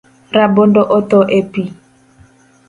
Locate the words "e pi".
1.37-1.63